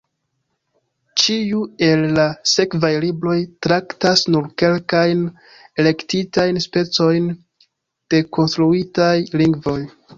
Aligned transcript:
Ĉiu 1.23 1.59
el 1.87 2.01
la 2.19 2.25
sekvaj 2.53 2.91
libroj 3.05 3.35
traktas 3.67 4.25
nur 4.35 4.49
kelkajn 4.65 5.23
elektitajn 5.85 6.61
specojn 6.69 7.33
de 8.15 8.27
konstruitaj 8.39 9.15
lingvoj. 9.43 9.81